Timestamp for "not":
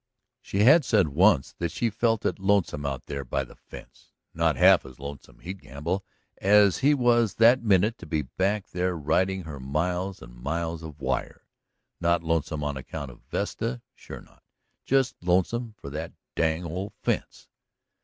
4.33-4.55, 11.99-12.23, 14.21-14.41